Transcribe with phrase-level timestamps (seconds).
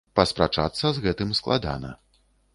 [0.19, 1.95] Паспрачацца з гэтым складана.